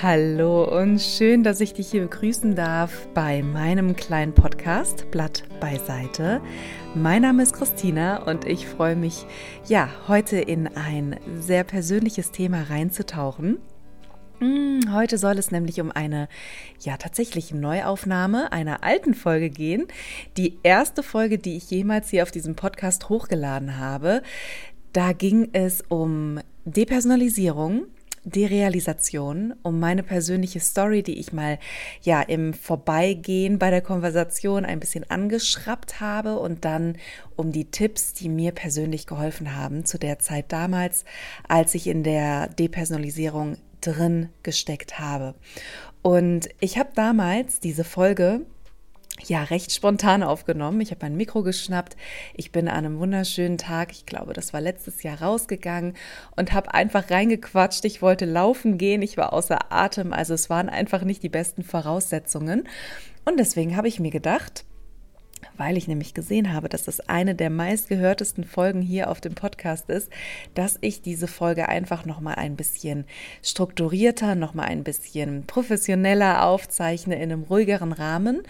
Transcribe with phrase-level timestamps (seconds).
[0.00, 6.40] Hallo und schön, dass ich dich hier begrüßen darf bei meinem kleinen Podcast Blatt beiseite.
[6.94, 9.26] Mein Name ist Christina und ich freue mich,
[9.66, 13.58] ja, heute in ein sehr persönliches Thema reinzutauchen.
[14.38, 16.28] Hm, heute soll es nämlich um eine,
[16.78, 19.88] ja, tatsächlich Neuaufnahme einer alten Folge gehen.
[20.36, 24.22] Die erste Folge, die ich jemals hier auf diesem Podcast hochgeladen habe.
[24.92, 27.86] Da ging es um Depersonalisierung
[28.30, 31.58] Derealisation, um meine persönliche Story, die ich mal
[32.02, 36.96] ja im Vorbeigehen bei der Konversation ein bisschen angeschraubt habe und dann
[37.36, 41.04] um die Tipps, die mir persönlich geholfen haben zu der Zeit damals,
[41.46, 45.34] als ich in der Depersonalisierung drin gesteckt habe.
[46.02, 48.42] Und ich habe damals diese Folge
[49.26, 50.80] ja, recht spontan aufgenommen.
[50.80, 51.96] Ich habe mein Mikro geschnappt.
[52.34, 55.94] Ich bin an einem wunderschönen Tag, ich glaube, das war letztes Jahr rausgegangen
[56.36, 57.84] und habe einfach reingequatscht.
[57.84, 61.64] Ich wollte laufen gehen, ich war außer Atem, also es waren einfach nicht die besten
[61.64, 62.68] Voraussetzungen.
[63.24, 64.64] Und deswegen habe ich mir gedacht,
[65.56, 69.90] weil ich nämlich gesehen habe, dass das eine der meistgehörtesten Folgen hier auf dem Podcast
[69.90, 70.10] ist,
[70.54, 73.04] dass ich diese Folge einfach noch mal ein bisschen
[73.42, 78.42] strukturierter, noch mal ein bisschen professioneller aufzeichne in einem ruhigeren Rahmen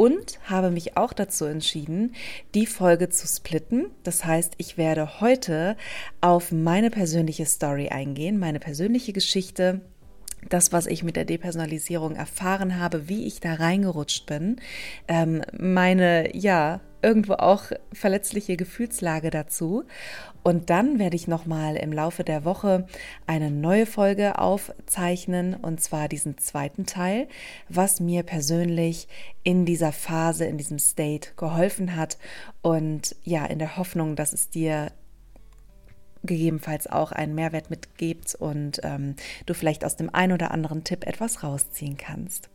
[0.00, 2.14] und habe mich auch dazu entschieden,
[2.54, 3.90] die Folge zu splitten.
[4.02, 5.76] Das heißt, ich werde heute
[6.22, 9.82] auf meine persönliche Story eingehen, meine persönliche Geschichte,
[10.48, 14.56] das, was ich mit der Depersonalisierung erfahren habe, wie ich da reingerutscht bin,
[15.08, 19.84] ähm, meine, ja, irgendwo auch verletzliche Gefühlslage dazu.
[20.42, 22.86] Und dann werde ich nochmal im Laufe der Woche
[23.26, 27.28] eine neue Folge aufzeichnen, und zwar diesen zweiten Teil,
[27.68, 29.08] was mir persönlich
[29.42, 32.18] in dieser Phase, in diesem State geholfen hat.
[32.62, 34.92] Und ja, in der Hoffnung, dass es dir
[36.22, 39.16] gegebenenfalls auch einen Mehrwert mitgibt und ähm,
[39.46, 42.50] du vielleicht aus dem ein oder anderen Tipp etwas rausziehen kannst.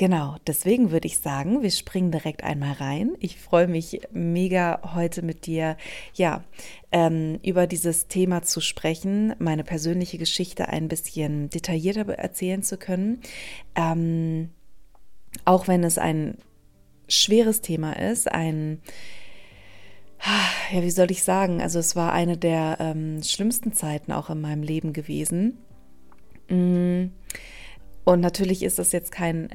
[0.00, 3.16] Genau, deswegen würde ich sagen, wir springen direkt einmal rein.
[3.18, 5.76] Ich freue mich mega heute mit dir,
[6.14, 6.42] ja,
[6.90, 13.20] ähm, über dieses Thema zu sprechen, meine persönliche Geschichte ein bisschen detaillierter erzählen zu können.
[13.74, 14.48] Ähm,
[15.44, 16.38] auch wenn es ein
[17.06, 18.80] schweres Thema ist, ein
[20.72, 21.60] ja, wie soll ich sagen?
[21.60, 25.58] Also es war eine der ähm, schlimmsten Zeiten auch in meinem Leben gewesen.
[26.48, 27.10] Mm
[28.04, 29.48] und natürlich ist das jetzt kein,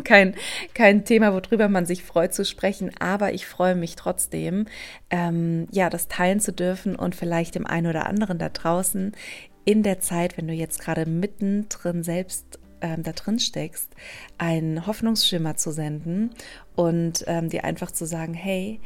[0.04, 0.34] kein,
[0.74, 4.66] kein Thema, worüber man sich freut zu sprechen, aber ich freue mich trotzdem,
[5.10, 9.12] ähm, ja, das teilen zu dürfen und vielleicht dem einen oder anderen da draußen
[9.64, 13.94] in der Zeit, wenn du jetzt gerade mittendrin selbst ähm, da drin steckst,
[14.38, 16.30] einen Hoffnungsschimmer zu senden
[16.74, 18.80] und ähm, dir einfach zu sagen, hey,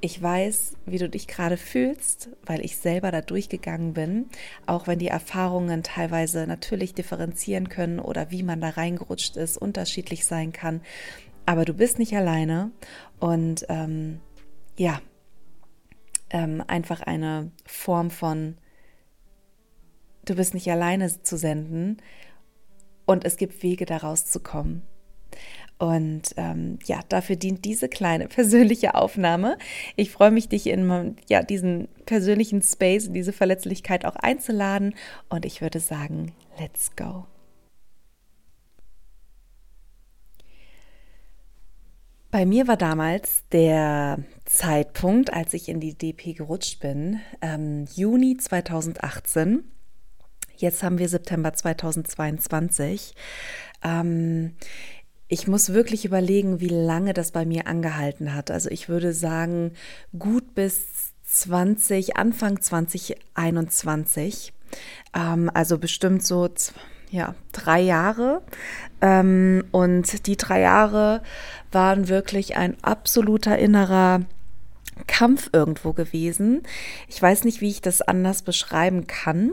[0.00, 4.26] ich weiß, wie du dich gerade fühlst, weil ich selber da durchgegangen bin,
[4.66, 10.24] auch wenn die Erfahrungen teilweise natürlich differenzieren können oder wie man da reingerutscht ist, unterschiedlich
[10.24, 10.80] sein kann.
[11.44, 12.70] Aber du bist nicht alleine
[13.18, 14.20] und ähm,
[14.76, 15.00] ja,
[16.30, 18.56] ähm, einfach eine Form von,
[20.24, 21.98] du bist nicht alleine zu senden
[23.04, 24.82] und es gibt Wege daraus zu kommen.
[25.80, 29.56] Und ähm, ja, dafür dient diese kleine persönliche Aufnahme.
[29.96, 34.94] Ich freue mich, dich in ja, diesen persönlichen Space, in diese Verletzlichkeit auch einzuladen.
[35.30, 37.24] Und ich würde sagen, let's go.
[42.30, 48.36] Bei mir war damals der Zeitpunkt, als ich in die DP gerutscht bin, ähm, Juni
[48.36, 49.64] 2018.
[50.56, 53.14] Jetzt haben wir September 2022.
[53.82, 54.56] Ähm,
[55.30, 58.50] ich muss wirklich überlegen, wie lange das bei mir angehalten hat.
[58.50, 59.72] Also ich würde sagen,
[60.18, 64.52] gut bis 20, Anfang 2021.
[65.14, 66.48] Ähm, also bestimmt so
[67.10, 68.42] ja, drei Jahre.
[69.00, 71.22] Ähm, und die drei Jahre
[71.70, 74.22] waren wirklich ein absoluter innerer
[75.06, 76.64] Kampf irgendwo gewesen.
[77.08, 79.52] Ich weiß nicht, wie ich das anders beschreiben kann,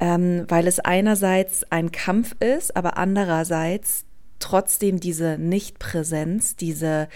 [0.00, 4.04] ähm, weil es einerseits ein Kampf ist, aber andererseits
[4.42, 7.08] trotzdem diese Nichtpräsenz, diese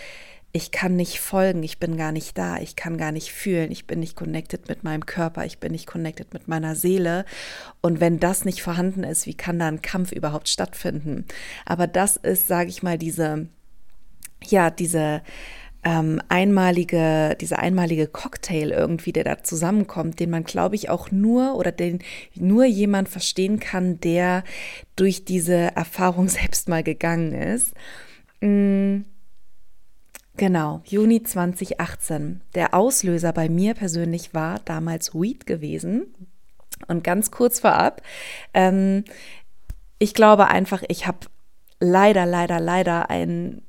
[0.57, 3.87] ich kann nicht folgen, ich bin gar nicht da, ich kann gar nicht fühlen, ich
[3.87, 7.27] bin nicht connected mit meinem Körper, ich bin nicht connected mit meiner Seele.
[7.83, 11.27] Und wenn das nicht vorhanden ist, wie kann da ein Kampf überhaupt stattfinden?
[11.67, 13.49] Aber das ist, sage ich mal, diese,
[14.45, 15.21] ja, diese
[15.87, 21.55] ähm, einmalige, dieser einmalige Cocktail irgendwie, der da zusammenkommt, den man, glaube ich, auch nur
[21.55, 22.01] oder den
[22.35, 24.43] nur jemand verstehen kann, der
[24.97, 27.73] durch diese Erfahrung selbst mal gegangen ist.
[28.41, 29.05] Mhm.
[30.37, 32.43] Genau, Juni 2018.
[32.57, 36.13] Der Auslöser bei mir persönlich war damals Weed gewesen.
[36.89, 38.03] Und ganz kurz vorab,
[38.53, 39.05] ähm,
[39.99, 41.21] ich glaube einfach, ich habe
[41.79, 43.63] leider, leider, leider einen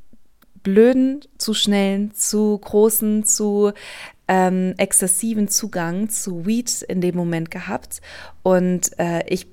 [0.64, 3.74] blöden, zu schnellen, zu großen, zu
[4.28, 8.02] ähm, exzessiven Zugang zu Weed in dem Moment gehabt.
[8.44, 9.48] Und äh, ich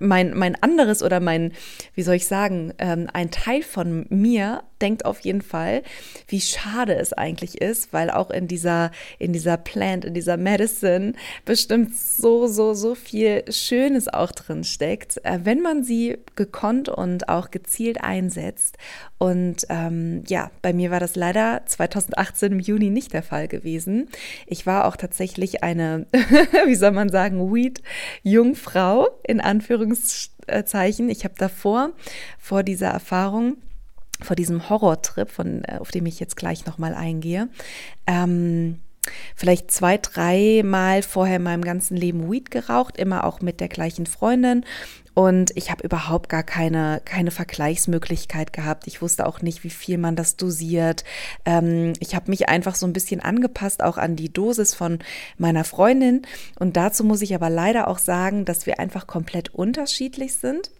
[0.00, 1.52] mein, mein anderes oder mein,
[1.94, 5.82] wie soll ich sagen, ähm, ein Teil von mir denkt auf jeden Fall,
[6.28, 11.14] wie schade es eigentlich ist, weil auch in dieser, in dieser Plant, in dieser Medicine
[11.46, 17.30] bestimmt so, so, so viel Schönes auch drin steckt, äh, wenn man sie gekonnt und
[17.30, 18.76] auch gezielt einsetzt.
[19.16, 24.10] Und ähm, ja, bei mir war das leider 2018 im Juni nicht der Fall gewesen.
[24.46, 26.04] Ich war auch tatsächlich eine,
[26.66, 31.08] wie soll man sagen, Weed-Jungfrau in Anführungszeichen.
[31.08, 31.92] Ich habe davor,
[32.38, 33.56] vor dieser Erfahrung,
[34.24, 37.48] vor diesem Horrortrip, von, äh, auf dem ich jetzt gleich nochmal eingehe,
[38.06, 38.80] ähm,
[39.36, 43.68] vielleicht zwei, drei Mal vorher in meinem ganzen Leben Weed geraucht, immer auch mit der
[43.68, 44.64] gleichen Freundin.
[45.14, 48.88] Und ich habe überhaupt gar keine, keine Vergleichsmöglichkeit gehabt.
[48.88, 51.04] Ich wusste auch nicht, wie viel man das dosiert.
[51.44, 54.98] Ähm, ich habe mich einfach so ein bisschen angepasst, auch an die Dosis von
[55.38, 56.22] meiner Freundin.
[56.58, 60.70] Und dazu muss ich aber leider auch sagen, dass wir einfach komplett unterschiedlich sind.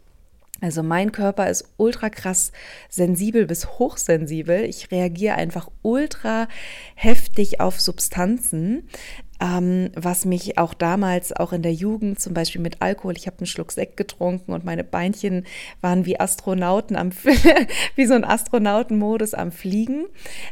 [0.64, 2.50] Also mein Körper ist ultra krass
[2.88, 4.64] sensibel bis hochsensibel.
[4.64, 6.48] Ich reagiere einfach ultra
[6.94, 8.88] heftig auf Substanzen
[9.44, 13.38] ähm, was mich auch damals, auch in der Jugend, zum Beispiel mit Alkohol, ich habe
[13.38, 15.44] einen Schluck Sekt getrunken und meine Beinchen
[15.82, 17.10] waren wie Astronauten am,
[17.94, 20.06] wie so ein Astronautenmodus am Fliegen,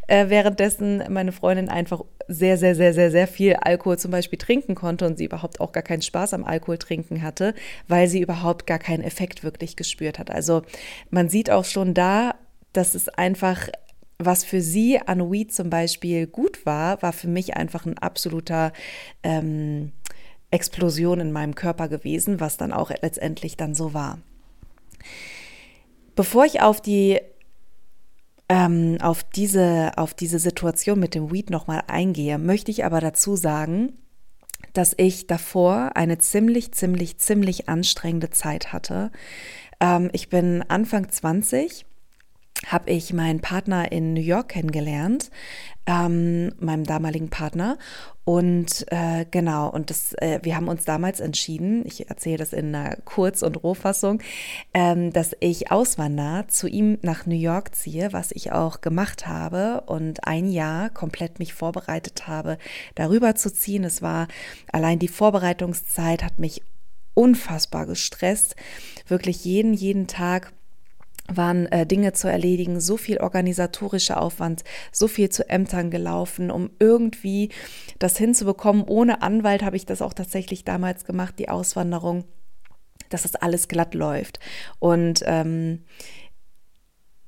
[0.09, 4.75] äh, währenddessen meine Freundin einfach sehr, sehr, sehr, sehr, sehr viel Alkohol zum Beispiel trinken
[4.75, 7.55] konnte und sie überhaupt auch gar keinen Spaß am Alkohol trinken hatte,
[7.89, 10.31] weil sie überhaupt gar keinen Effekt wirklich gespürt hat.
[10.31, 10.63] Also
[11.11, 12.35] man sieht auch schon da,
[12.75, 13.69] dass es einfach
[14.25, 18.73] was für sie an Weed zum Beispiel gut war, war für mich einfach ein absoluter
[19.23, 19.93] ähm,
[20.51, 24.19] Explosion in meinem Körper gewesen, was dann auch letztendlich dann so war.
[26.15, 27.21] Bevor ich auf die
[28.49, 33.35] ähm, auf diese auf diese Situation mit dem Weed nochmal eingehe, möchte ich aber dazu
[33.35, 33.95] sagen,
[34.75, 39.11] dass ich davor eine ziemlich ziemlich ziemlich anstrengende Zeit hatte.
[39.81, 41.87] Ähm, ich bin Anfang 20
[42.67, 45.31] habe ich meinen Partner in New York kennengelernt,
[45.87, 47.77] ähm, meinem damaligen Partner.
[48.25, 52.73] Und äh, genau, und das, äh, wir haben uns damals entschieden, ich erzähle das in
[52.73, 54.23] einer Kurz- und Rohfassung,
[54.75, 59.83] ähm, dass ich auswandere, zu ihm nach New York ziehe, was ich auch gemacht habe
[59.87, 62.59] und ein Jahr komplett mich vorbereitet habe,
[62.95, 63.83] darüber zu ziehen.
[63.83, 64.29] Es war
[64.71, 66.63] allein die Vorbereitungszeit hat mich
[67.15, 68.55] unfassbar gestresst,
[69.09, 70.53] wirklich jeden, jeden Tag
[71.37, 76.71] waren äh, Dinge zu erledigen, so viel organisatorischer Aufwand, so viel zu Ämtern gelaufen, um
[76.79, 77.51] irgendwie
[77.99, 78.85] das hinzubekommen.
[78.85, 82.25] Ohne Anwalt habe ich das auch tatsächlich damals gemacht, die Auswanderung,
[83.09, 84.41] dass das alles glatt läuft.
[84.79, 85.85] Und ähm,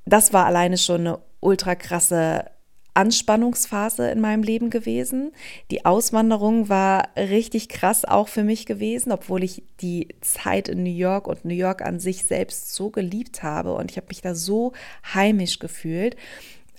[0.04, 2.46] das war alleine schon eine ultra krasse
[2.94, 5.32] Anspannungsphase in meinem Leben gewesen.
[5.70, 10.90] Die Auswanderung war richtig krass auch für mich gewesen, obwohl ich die Zeit in New
[10.90, 14.34] York und New York an sich selbst so geliebt habe und ich habe mich da
[14.34, 14.72] so
[15.12, 16.16] heimisch gefühlt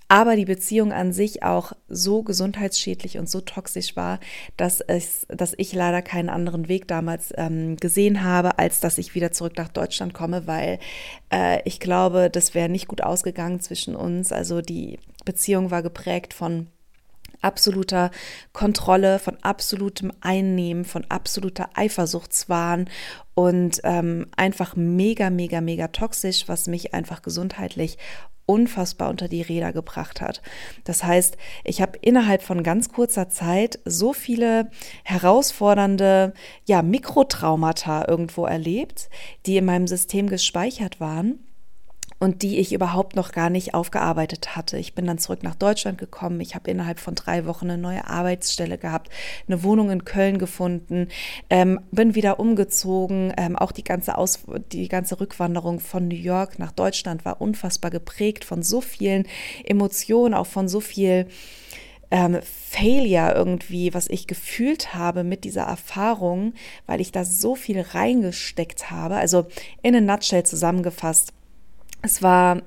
[0.08, 4.20] aber die Beziehung an sich auch so gesundheitsschädlich und so toxisch war,
[4.56, 9.16] dass, es, dass ich leider keinen anderen Weg damals ähm, gesehen habe, als dass ich
[9.16, 10.80] wieder zurück nach Deutschland komme, weil
[11.32, 14.32] äh, ich glaube, das wäre nicht gut ausgegangen zwischen uns.
[14.32, 16.68] Also die Beziehung war geprägt von
[17.42, 18.12] absoluter
[18.54, 22.90] Kontrolle, von absolutem Einnehmen, von absoluter Eifersuchtswahn
[23.36, 27.98] und ähm, einfach mega, mega, mega toxisch, was mich einfach gesundheitlich
[28.48, 30.42] unfassbar unter die Räder gebracht hat.
[30.84, 34.70] Das heißt, ich habe innerhalb von ganz kurzer Zeit so viele
[35.04, 36.34] herausfordernde
[36.66, 39.10] ja, Mikrotraumata irgendwo erlebt,
[39.46, 41.40] die in meinem System gespeichert waren
[42.20, 44.78] und die ich überhaupt noch gar nicht aufgearbeitet hatte.
[44.78, 46.40] Ich bin dann zurück nach Deutschland gekommen.
[46.40, 49.10] Ich habe innerhalb von drei Wochen eine neue Arbeitsstelle gehabt,
[49.48, 51.10] eine Wohnung in Köln gefunden,
[51.50, 53.34] ähm, bin wieder umgezogen.
[53.38, 54.40] Ähm, auch die ganze, Aus
[54.72, 59.28] die ganze Rückwanderung von New York nach Deutschland war unfassbar geprägt von so vielen
[59.66, 61.28] Emotionen, auch von so viel
[62.12, 66.54] ähm, Failure irgendwie, was ich gefühlt habe mit dieser Erfahrung,
[66.86, 69.16] weil ich da so viel reingesteckt habe.
[69.16, 69.48] Also
[69.82, 71.34] in a nutshell zusammengefasst,
[72.06, 72.62] es war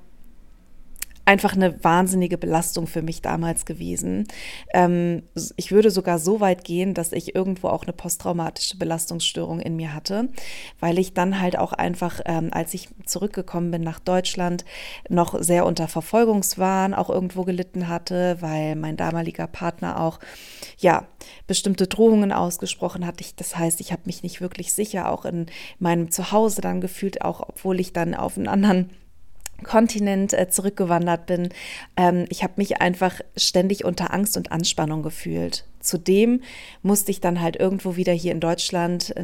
[1.28, 4.26] einfach eine wahnsinnige Belastung für mich damals gewesen.
[4.72, 5.24] Ähm,
[5.56, 9.94] ich würde sogar so weit gehen, dass ich irgendwo auch eine posttraumatische Belastungsstörung in mir
[9.94, 10.30] hatte,
[10.80, 14.64] weil ich dann halt auch einfach, ähm, als ich zurückgekommen bin nach Deutschland,
[15.10, 20.20] noch sehr unter Verfolgungswahn auch irgendwo gelitten hatte, weil mein damaliger Partner auch,
[20.78, 21.08] ja,
[21.46, 23.20] bestimmte Drohungen ausgesprochen hat.
[23.20, 25.44] Ich, das heißt, ich habe mich nicht wirklich sicher auch in
[25.78, 28.88] meinem Zuhause dann gefühlt, auch obwohl ich dann auf einen anderen
[29.64, 31.48] Kontinent äh, zurückgewandert bin.
[31.96, 35.64] Ähm, ich habe mich einfach ständig unter Angst und Anspannung gefühlt.
[35.80, 36.42] Zudem
[36.82, 39.14] musste ich dann halt irgendwo wieder hier in Deutschland,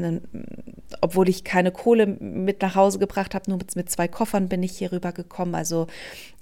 [1.01, 4.79] obwohl ich keine Kohle mit nach Hause gebracht habe, nur mit, zwei Koffern bin ich
[4.79, 5.55] hier rüber gekommen.
[5.55, 5.89] Also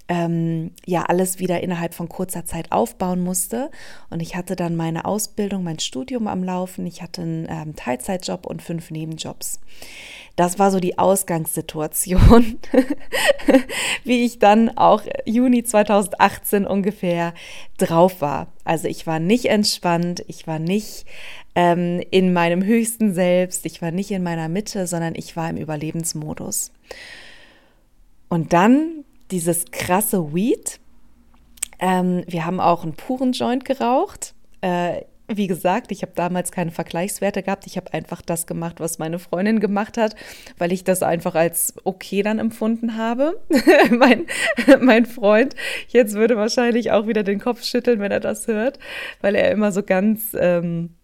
[0.07, 3.71] ähm, ja alles wieder innerhalb von kurzer Zeit aufbauen musste.
[4.09, 6.85] Und ich hatte dann meine Ausbildung, mein Studium am Laufen.
[6.85, 9.59] Ich hatte einen ähm, Teilzeitjob und fünf Nebenjobs.
[10.35, 12.57] Das war so die Ausgangssituation,
[14.03, 17.35] wie ich dann auch Juni 2018 ungefähr
[17.77, 18.47] drauf war.
[18.63, 21.05] Also ich war nicht entspannt, ich war nicht
[21.53, 25.57] ähm, in meinem höchsten Selbst, ich war nicht in meiner Mitte, sondern ich war im
[25.57, 26.71] Überlebensmodus.
[28.27, 30.79] Und dann dieses krasse Weed.
[31.79, 34.33] Ähm, wir haben auch einen puren Joint geraucht.
[34.61, 35.01] Äh,
[35.37, 37.65] wie gesagt, ich habe damals keine Vergleichswerte gehabt.
[37.67, 40.15] Ich habe einfach das gemacht, was meine Freundin gemacht hat,
[40.57, 43.41] weil ich das einfach als okay dann empfunden habe.
[43.91, 44.25] mein,
[44.81, 45.55] mein Freund
[45.87, 48.79] jetzt würde wahrscheinlich auch wieder den Kopf schütteln, wenn er das hört,
[49.21, 50.95] weil er immer so ganz, ähm,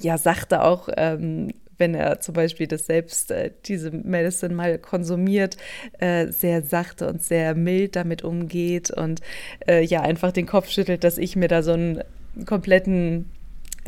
[0.00, 5.56] ja, sachte auch ähm, wenn er zum Beispiel das selbst, äh, diese Medicine mal konsumiert,
[5.98, 9.20] äh, sehr sachte und sehr mild damit umgeht und
[9.66, 12.02] äh, ja, einfach den Kopf schüttelt, dass ich mir da so einen
[12.44, 13.30] kompletten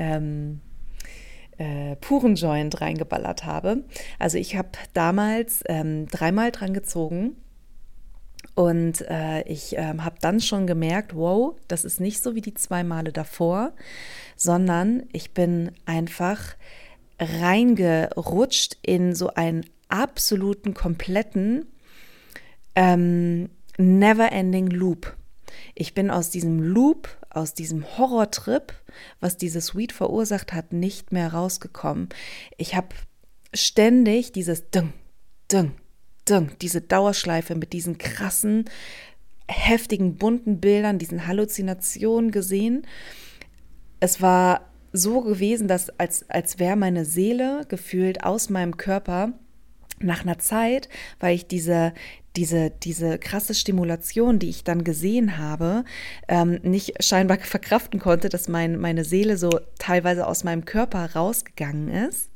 [0.00, 0.60] ähm,
[1.58, 3.84] äh, puren Joint reingeballert habe.
[4.18, 7.36] Also ich habe damals ähm, dreimal dran gezogen.
[8.54, 12.54] Und äh, ich ähm, habe dann schon gemerkt, wow, das ist nicht so wie die
[12.54, 13.72] zwei Male davor,
[14.36, 16.40] sondern ich bin einfach
[17.18, 21.66] reingerutscht in so einen absoluten, kompletten
[22.74, 25.16] ähm, Never-Ending Loop.
[25.74, 28.74] Ich bin aus diesem Loop, aus diesem Horrortrip,
[29.20, 32.08] was dieses Weed verursacht hat, nicht mehr rausgekommen.
[32.56, 32.88] Ich habe
[33.54, 34.92] ständig dieses Dung,
[35.48, 35.72] Dung,
[36.24, 38.64] Dung, diese Dauerschleife mit diesen krassen,
[39.48, 42.86] heftigen, bunten Bildern, diesen Halluzinationen gesehen.
[44.00, 49.32] Es war so gewesen, dass als, als wäre meine Seele gefühlt aus meinem Körper
[50.00, 50.88] nach einer Zeit,
[51.18, 51.92] weil ich diese,
[52.36, 55.84] diese, diese krasse Stimulation, die ich dann gesehen habe,
[56.28, 61.88] ähm, nicht scheinbar verkraften konnte, dass mein, meine Seele so teilweise aus meinem Körper rausgegangen
[61.88, 62.30] ist.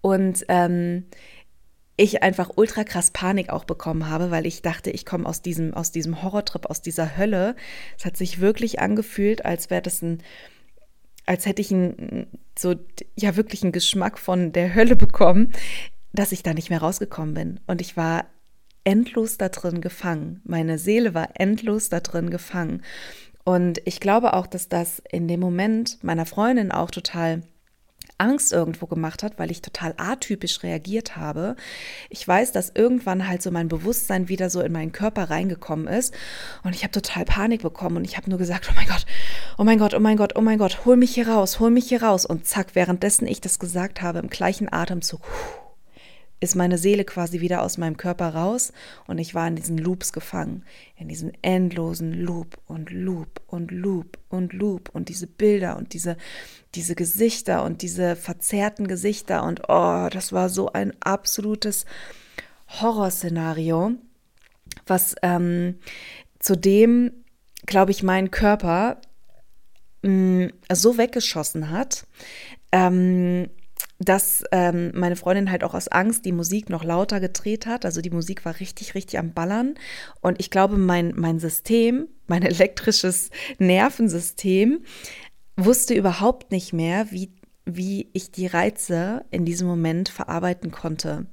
[0.00, 1.04] Und ähm,
[1.96, 5.74] ich einfach ultra krass Panik auch bekommen habe, weil ich dachte, ich komme aus diesem,
[5.74, 7.54] aus diesem Horrortrip, aus dieser Hölle.
[7.98, 10.22] Es hat sich wirklich angefühlt, als wäre das ein
[11.26, 12.26] als hätte ich einen,
[12.58, 12.74] so,
[13.16, 15.52] ja, wirklich einen Geschmack von der Hölle bekommen,
[16.12, 17.60] dass ich da nicht mehr rausgekommen bin.
[17.66, 18.26] Und ich war
[18.84, 20.40] endlos da drin gefangen.
[20.44, 22.82] Meine Seele war endlos da drin gefangen.
[23.44, 27.42] Und ich glaube auch, dass das in dem Moment meiner Freundin auch total
[28.20, 31.56] Angst irgendwo gemacht hat, weil ich total atypisch reagiert habe.
[32.10, 36.14] Ich weiß, dass irgendwann halt so mein Bewusstsein wieder so in meinen Körper reingekommen ist
[36.62, 39.06] und ich habe total Panik bekommen und ich habe nur gesagt, oh mein Gott,
[39.58, 41.88] oh mein Gott, oh mein Gott, oh mein Gott, hol mich hier raus, hol mich
[41.88, 45.22] hier raus und zack, währenddessen ich das gesagt habe, im gleichen Atemzug,
[46.40, 48.72] ist meine Seele quasi wieder aus meinem Körper raus
[49.06, 50.64] und ich war in diesen Loops gefangen,
[50.96, 56.16] in diesen endlosen Loop und Loop und Loop und Loop und diese Bilder und diese,
[56.74, 61.84] diese Gesichter und diese verzerrten Gesichter und oh, das war so ein absolutes
[62.80, 63.92] Horrorszenario,
[64.86, 65.78] was ähm,
[66.38, 67.12] zudem,
[67.66, 68.98] glaube ich, mein Körper
[70.02, 72.06] mh, mm, so weggeschossen hat,
[72.72, 73.50] ähm,
[74.00, 77.84] dass ähm, meine Freundin halt auch aus Angst die Musik noch lauter gedreht hat.
[77.84, 79.74] Also die Musik war richtig, richtig am Ballern.
[80.22, 83.28] Und ich glaube, mein, mein System, mein elektrisches
[83.58, 84.80] Nervensystem
[85.56, 87.30] wusste überhaupt nicht mehr, wie,
[87.66, 91.26] wie ich die Reize in diesem Moment verarbeiten konnte.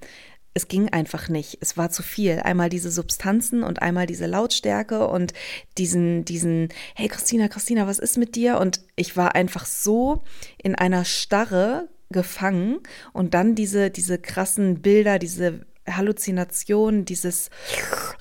[0.54, 1.60] Es ging einfach nicht.
[1.62, 2.42] Es war zu viel.
[2.44, 5.34] Einmal diese Substanzen und einmal diese Lautstärke und
[5.78, 8.60] diesen, diesen, hey Christina, Christina, was ist mit dir?
[8.60, 10.24] Und ich war einfach so
[10.62, 12.80] in einer Starre gefangen
[13.14, 17.50] und dann diese, diese krassen Bilder, diese Halluzinationen, dieses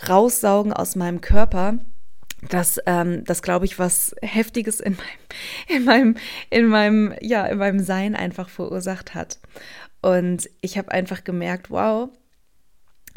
[0.09, 1.79] Raussaugen aus meinem Körper,
[2.49, 6.17] das, ähm, das glaube ich, was Heftiges in meinem, in meinem,
[6.51, 9.39] in meinem, ja, in meinem Sein einfach verursacht hat.
[10.03, 12.11] Und ich habe einfach gemerkt, wow,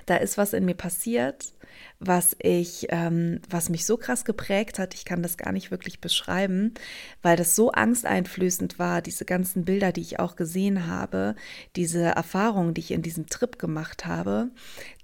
[0.06, 1.54] da ist was in mir passiert
[2.00, 4.94] was ich, ähm, was mich so krass geprägt hat.
[4.94, 6.74] Ich kann das gar nicht wirklich beschreiben,
[7.22, 11.36] weil das so angsteinflößend war, diese ganzen Bilder, die ich auch gesehen habe,
[11.76, 14.50] diese Erfahrungen, die ich in diesem Trip gemacht habe,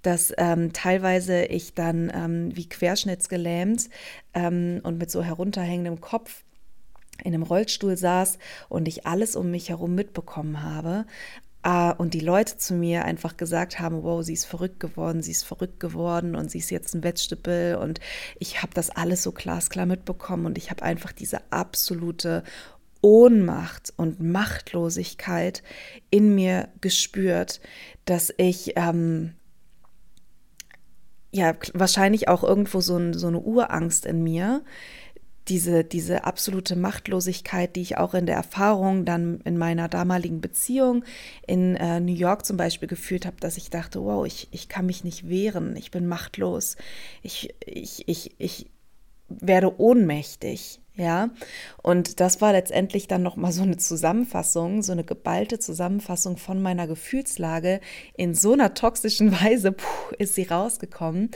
[0.02, 3.90] dass ähm, teilweise ich dann ähm, wie querschnittsgelähmt
[4.34, 6.44] ähm, und mit so herunterhängendem Kopf
[7.24, 11.06] in einem Rollstuhl saß und ich alles um mich herum mitbekommen habe.
[11.66, 15.32] Uh, und die Leute zu mir einfach gesagt haben, wow, sie ist verrückt geworden, sie
[15.32, 17.80] ist verrückt geworden und sie ist jetzt ein Vegetable.
[17.80, 17.98] Und
[18.38, 22.44] ich habe das alles so glasklar mitbekommen und ich habe einfach diese absolute
[23.00, 25.64] Ohnmacht und Machtlosigkeit
[26.10, 27.60] in mir gespürt,
[28.04, 29.34] dass ich ähm,
[31.32, 34.62] ja wahrscheinlich auch irgendwo so, ein, so eine Urangst in mir,
[35.48, 41.04] diese, diese absolute Machtlosigkeit, die ich auch in der Erfahrung dann in meiner damaligen Beziehung
[41.46, 44.86] in äh, New York zum Beispiel gefühlt habe, dass ich dachte, wow, ich, ich kann
[44.86, 46.76] mich nicht wehren, ich bin machtlos,
[47.22, 48.70] ich, ich, ich, ich
[49.28, 50.80] werde ohnmächtig.
[50.96, 51.28] Ja,
[51.82, 56.86] und das war letztendlich dann nochmal so eine Zusammenfassung, so eine geballte Zusammenfassung von meiner
[56.86, 57.80] Gefühlslage.
[58.16, 61.32] In so einer toxischen Weise puh, ist sie rausgekommen.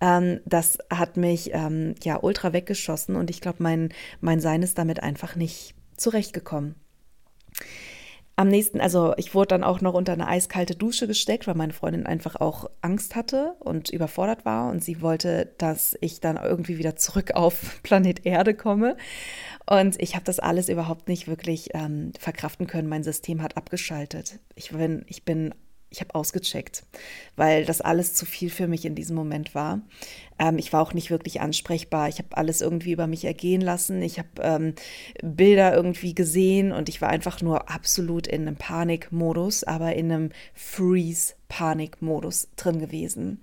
[0.00, 3.90] Ähm, das hat mich ähm, ja ultra weggeschossen und ich glaube, mein,
[4.22, 6.74] mein Sein ist damit einfach nicht zurechtgekommen.
[8.34, 11.74] Am nächsten, also ich wurde dann auch noch unter eine eiskalte Dusche gesteckt, weil meine
[11.74, 16.78] Freundin einfach auch Angst hatte und überfordert war und sie wollte, dass ich dann irgendwie
[16.78, 18.96] wieder zurück auf Planet Erde komme.
[19.68, 22.88] Und ich habe das alles überhaupt nicht wirklich ähm, verkraften können.
[22.88, 24.38] Mein System hat abgeschaltet.
[24.54, 25.54] Ich bin, ich bin
[25.92, 26.84] ich habe ausgecheckt,
[27.36, 29.82] weil das alles zu viel für mich in diesem Moment war.
[30.38, 32.08] Ähm, ich war auch nicht wirklich ansprechbar.
[32.08, 34.02] Ich habe alles irgendwie über mich ergehen lassen.
[34.02, 34.74] Ich habe ähm,
[35.22, 40.30] Bilder irgendwie gesehen und ich war einfach nur absolut in einem Panikmodus, aber in einem
[40.54, 43.42] Freeze-Panikmodus drin gewesen.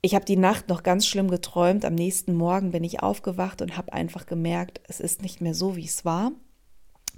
[0.00, 1.84] Ich habe die Nacht noch ganz schlimm geträumt.
[1.84, 5.76] Am nächsten Morgen bin ich aufgewacht und habe einfach gemerkt, es ist nicht mehr so,
[5.76, 6.32] wie es war.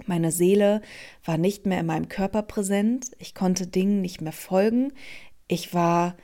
[0.05, 0.81] Meine Seele
[1.23, 3.11] war nicht mehr in meinem Körper präsent.
[3.19, 4.93] Ich konnte Dingen nicht mehr folgen.
[5.47, 6.15] Ich war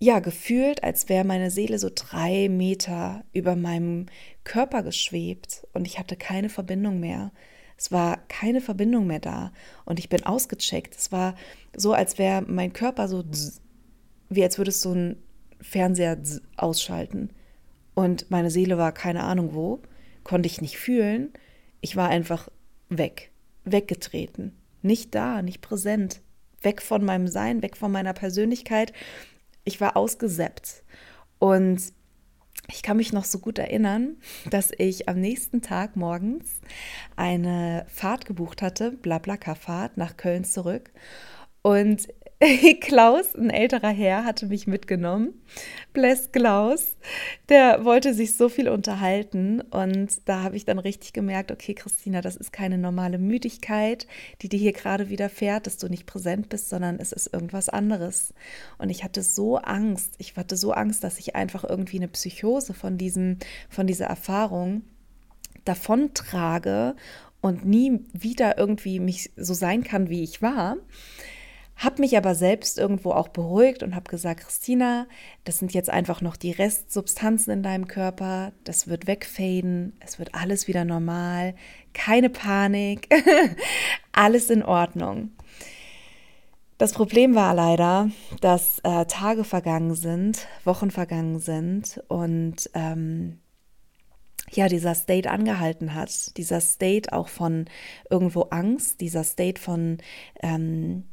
[0.00, 4.06] ja gefühlt, als wäre meine Seele so drei Meter über meinem
[4.44, 7.32] Körper geschwebt und ich hatte keine Verbindung mehr.
[7.76, 9.52] Es war keine Verbindung mehr da
[9.84, 10.94] und ich bin ausgecheckt.
[10.94, 11.34] Es war
[11.76, 13.24] so, als wäre mein Körper so,
[14.28, 15.16] wie als würde es so ein
[15.60, 16.18] Fernseher
[16.56, 17.30] ausschalten.
[17.94, 19.80] Und meine Seele war keine Ahnung wo,
[20.22, 21.32] konnte ich nicht fühlen.
[21.80, 22.48] Ich war einfach
[22.98, 23.30] weg,
[23.64, 24.52] weggetreten,
[24.82, 26.20] nicht da, nicht präsent,
[26.62, 28.92] weg von meinem Sein, weg von meiner Persönlichkeit.
[29.64, 30.82] Ich war ausgesäppt.
[31.38, 31.92] Und
[32.68, 34.16] ich kann mich noch so gut erinnern,
[34.50, 36.60] dass ich am nächsten Tag morgens
[37.16, 40.90] eine Fahrt gebucht hatte, Blablaka-Fahrt nach Köln zurück.
[41.62, 42.08] Und
[42.80, 45.34] Klaus, ein älterer Herr, hatte mich mitgenommen.
[45.92, 46.96] Bless Klaus.
[47.48, 49.60] Der wollte sich so viel unterhalten.
[49.60, 54.06] Und da habe ich dann richtig gemerkt, okay, Christina, das ist keine normale Müdigkeit,
[54.42, 58.34] die dir hier gerade widerfährt, dass du nicht präsent bist, sondern es ist irgendwas anderes.
[58.78, 60.14] Und ich hatte so Angst.
[60.18, 64.82] Ich hatte so Angst, dass ich einfach irgendwie eine Psychose von, diesem, von dieser Erfahrung
[65.64, 66.96] davontrage
[67.40, 70.76] und nie wieder irgendwie mich so sein kann, wie ich war.
[71.76, 75.06] Habe mich aber selbst irgendwo auch beruhigt und habe gesagt, Christina,
[75.42, 80.34] das sind jetzt einfach noch die Restsubstanzen in deinem Körper, das wird wegfaden, es wird
[80.34, 81.54] alles wieder normal,
[81.92, 83.08] keine Panik,
[84.12, 85.30] alles in Ordnung.
[86.78, 88.10] Das Problem war leider,
[88.40, 93.38] dass äh, Tage vergangen sind, Wochen vergangen sind und ähm,
[94.50, 97.66] ja, dieser State angehalten hat, dieser State auch von
[98.10, 99.98] irgendwo Angst, dieser State von
[100.42, 101.04] ähm,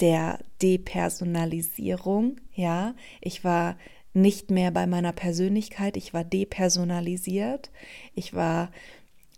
[0.00, 2.36] der Depersonalisierung.
[2.54, 3.76] Ja, ich war
[4.12, 7.70] nicht mehr bei meiner Persönlichkeit, ich war depersonalisiert,
[8.14, 8.70] ich war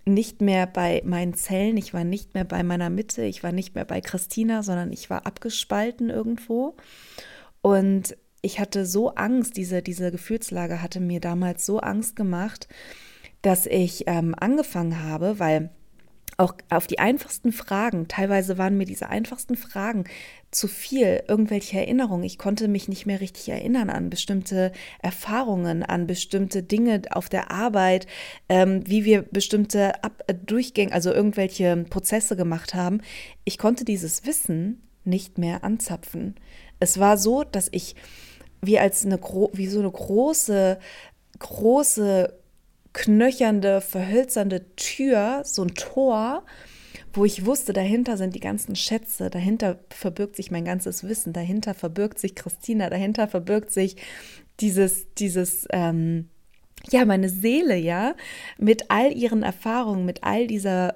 [0.04, 3.74] nicht mehr bei meinen Zellen, ich war nicht mehr bei meiner Mitte, ich war nicht
[3.74, 6.76] mehr bei Christina, sondern ich war abgespalten irgendwo.
[7.60, 12.68] Und ich hatte so Angst, diese, diese Gefühlslage hatte mir damals so Angst gemacht,
[13.42, 15.70] dass ich ähm, angefangen habe, weil
[16.36, 20.04] auch auf die einfachsten Fragen, teilweise waren mir diese einfachsten Fragen
[20.56, 22.24] zu viel, irgendwelche Erinnerungen.
[22.24, 27.50] Ich konnte mich nicht mehr richtig erinnern an bestimmte Erfahrungen, an bestimmte Dinge auf der
[27.50, 28.06] Arbeit,
[28.48, 33.02] ähm, wie wir bestimmte Ab äh, Durchgänge, also irgendwelche Prozesse gemacht haben.
[33.44, 36.36] Ich konnte dieses Wissen nicht mehr anzapfen.
[36.80, 37.94] Es war so, dass ich
[38.62, 39.20] wie als eine
[39.52, 40.78] wie so eine große
[41.38, 42.32] große
[42.94, 46.44] knöchernde, verhölzernde Tür, so ein Tor,
[47.16, 51.74] wo ich wusste, dahinter sind die ganzen Schätze, dahinter verbirgt sich mein ganzes Wissen, dahinter
[51.74, 53.96] verbirgt sich Christina, dahinter verbirgt sich
[54.60, 56.28] dieses, dieses, ähm,
[56.90, 58.14] ja, meine Seele, ja,
[58.58, 60.94] mit all ihren Erfahrungen, mit all dieser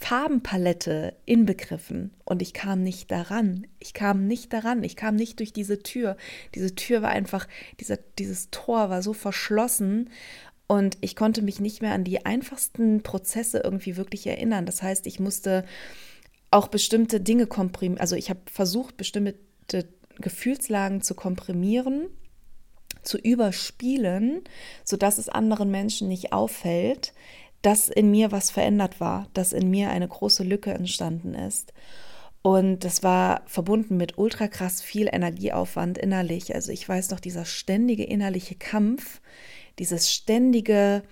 [0.00, 3.66] Farbenpalette inbegriffen und ich kam nicht daran.
[3.78, 4.82] Ich kam nicht daran.
[4.82, 6.16] Ich kam nicht durch diese Tür.
[6.54, 7.46] Diese Tür war einfach,
[7.80, 10.08] dieser, dieses Tor war so verschlossen
[10.70, 14.66] und ich konnte mich nicht mehr an die einfachsten Prozesse irgendwie wirklich erinnern.
[14.66, 15.64] Das heißt, ich musste
[16.52, 18.00] auch bestimmte Dinge komprimieren.
[18.00, 19.34] Also ich habe versucht, bestimmte
[20.20, 22.06] Gefühlslagen zu komprimieren,
[23.02, 24.42] zu überspielen,
[24.84, 27.14] sodass es anderen Menschen nicht auffällt,
[27.62, 31.72] dass in mir was verändert war, dass in mir eine große Lücke entstanden ist.
[32.42, 36.54] Und das war verbunden mit ultra krass viel Energieaufwand innerlich.
[36.54, 39.20] Also ich weiß noch, dieser ständige innerliche Kampf,
[39.78, 41.02] dieses ständige,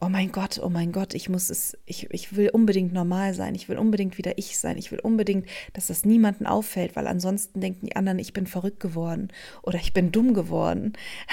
[0.00, 3.54] oh mein Gott, oh mein Gott, ich muss es, ich, ich will unbedingt normal sein,
[3.54, 7.60] ich will unbedingt wieder ich sein, ich will unbedingt, dass das niemanden auffällt, weil ansonsten
[7.60, 9.28] denken die anderen, ich bin verrückt geworden
[9.62, 10.92] oder ich bin dumm geworden.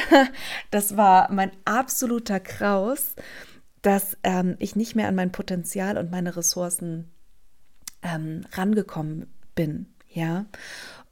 [0.71, 3.15] das war mein absoluter Kraus
[3.81, 7.12] dass ähm, ich nicht mehr an mein Potenzial und meine Ressourcen
[8.03, 10.45] ähm, rangekommen bin, ja.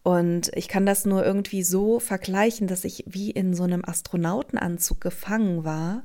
[0.03, 5.01] Und ich kann das nur irgendwie so vergleichen, dass ich wie in so einem Astronautenanzug
[5.01, 6.03] gefangen war,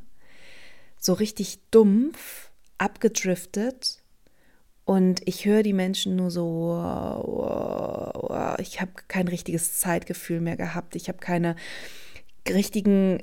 [0.99, 4.03] so richtig dumpf, abgedriftet.
[4.85, 6.75] Und ich höre die Menschen nur so,
[8.59, 10.97] ich habe kein richtiges Zeitgefühl mehr gehabt.
[10.97, 11.57] Ich habe keine
[12.49, 13.23] richtigen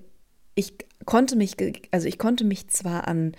[0.55, 0.73] ich
[1.05, 1.55] konnte mich,
[1.91, 3.33] also ich konnte mich zwar an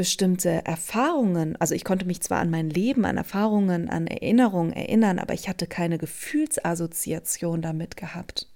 [0.00, 5.18] bestimmte Erfahrungen, also ich konnte mich zwar an mein Leben, an Erfahrungen, an Erinnerungen erinnern,
[5.18, 8.48] aber ich hatte keine Gefühlsassoziation damit gehabt.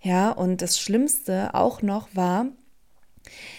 [0.00, 2.46] Ja, und das Schlimmste auch noch war,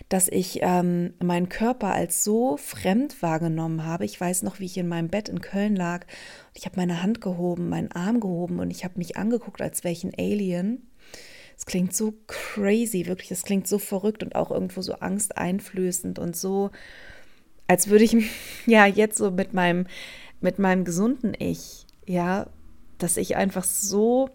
[0.10, 4.04] dass ich ähm, meinen Körper als so fremd wahrgenommen habe.
[4.04, 6.08] Ich weiß noch, wie ich in meinem Bett in Köln lag.
[6.56, 10.13] Ich habe meine Hand gehoben, meinen Arm gehoben und ich habe mich angeguckt, als ein
[10.18, 10.89] Alien.
[11.58, 16.36] Es klingt so crazy, wirklich, es klingt so verrückt und auch irgendwo so angsteinflößend und
[16.36, 16.72] so,
[17.68, 18.15] als würde ich
[18.65, 19.88] ja jetzt so mit meinem,
[20.41, 22.48] mit meinem gesunden Ich, ja,
[22.98, 24.30] dass ich einfach so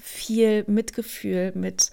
[0.00, 1.90] viel Mitgefühl mit,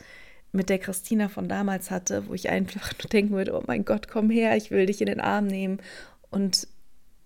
[0.52, 4.08] mit der Christina von damals hatte, wo ich einfach nur denken würde, oh mein Gott,
[4.08, 5.80] komm her, ich will dich in den Arm nehmen
[6.30, 6.68] und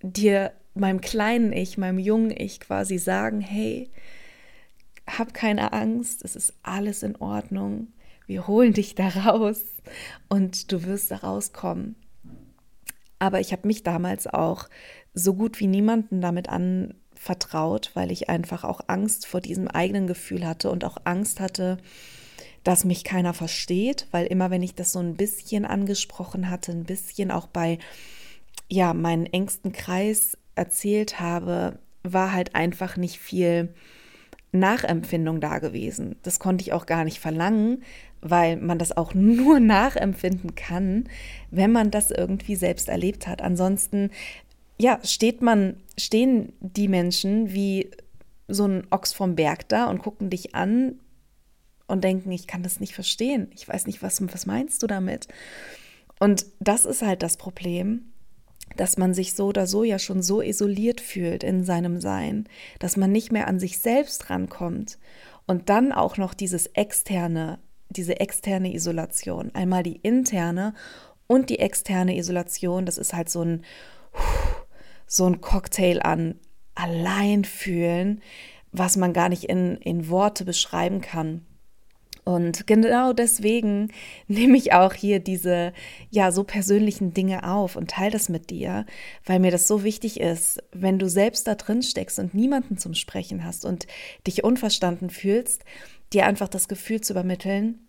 [0.02, 3.89] dir, meinem kleinen Ich, meinem jungen Ich quasi sagen, hey,
[5.08, 7.88] hab keine Angst, es ist alles in Ordnung.
[8.28, 9.64] Wir holen dich da raus
[10.30, 11.96] und du wirst da rauskommen.
[13.20, 14.68] Aber ich habe mich damals auch
[15.14, 20.48] so gut wie niemanden damit anvertraut, weil ich einfach auch Angst vor diesem eigenen Gefühl
[20.48, 21.78] hatte und auch Angst hatte,
[22.64, 26.86] dass mich keiner versteht, weil immer wenn ich das so ein bisschen angesprochen hatte, ein
[26.86, 27.80] bisschen auch bei
[28.70, 33.74] ja, meinen engsten Kreis erzählt habe, war halt einfach nicht viel
[34.52, 36.16] Nachempfindung da gewesen.
[36.24, 37.84] Das konnte ich auch gar nicht verlangen,
[38.22, 41.06] weil man das auch nur nachempfinden kann,
[41.50, 43.42] wenn man das irgendwie selbst erlebt hat.
[43.42, 44.12] Ansonsten,
[44.80, 47.92] ja, steht man, stehen die Menschen wie
[48.48, 51.00] so ein Ochs vom Berg da und gucken dich an
[51.88, 53.50] und denken, ich kann das nicht verstehen.
[53.56, 55.28] Ich weiß nicht, was, was meinst du damit?
[56.20, 58.11] Und das ist halt das Problem,
[58.77, 62.47] dass man sich so oder so ja schon so isoliert fühlt in seinem Sein,
[62.79, 64.99] dass man nicht mehr an sich selbst rankommt
[65.45, 70.73] und dann auch noch dieses externe, diese externe Isolation, einmal die interne
[71.27, 73.63] und die externe Isolation, das ist halt so ein
[75.07, 76.39] so ein Cocktail an
[76.73, 78.21] Alleinfühlen,
[78.71, 81.45] was man gar nicht in, in Worte beschreiben kann.
[82.32, 83.91] Und genau deswegen
[84.28, 85.74] nehme ich auch hier diese
[86.10, 88.86] ja so persönlichen Dinge auf und teile das mit dir,
[89.26, 92.94] weil mir das so wichtig ist, wenn du selbst da drin steckst und niemanden zum
[92.94, 93.88] Sprechen hast und
[94.26, 95.63] dich unverstanden fühlst,
[96.13, 97.80] dir einfach das Gefühl zu übermitteln,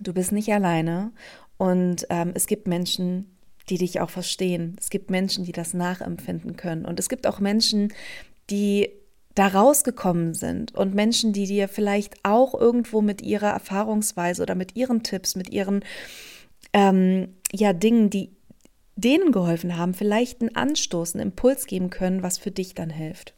[0.00, 1.12] du bist nicht alleine.
[1.56, 3.36] Und ähm, es gibt Menschen,
[3.68, 4.76] die dich auch verstehen.
[4.78, 6.84] Es gibt Menschen, die das nachempfinden können.
[6.84, 7.92] Und es gibt auch Menschen,
[8.50, 8.90] die
[9.34, 14.76] da rausgekommen sind und Menschen, die dir vielleicht auch irgendwo mit ihrer Erfahrungsweise oder mit
[14.76, 15.84] ihren Tipps, mit ihren
[16.72, 18.30] ähm, ja Dingen, die
[18.96, 23.34] denen geholfen haben, vielleicht einen Anstoß, einen Impuls geben können, was für dich dann hilft.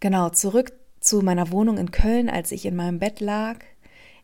[0.00, 3.58] Genau, zurück zu meiner Wohnung in Köln, als ich in meinem Bett lag.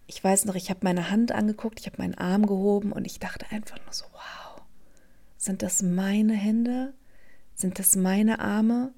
[0.08, 3.18] Ich weiß noch, ich habe meine Hand angeguckt, ich habe meinen Arm gehoben und ich
[3.18, 4.62] dachte einfach nur so, wow,
[5.36, 6.92] sind das meine Hände?
[7.54, 8.92] Sind das meine Arme?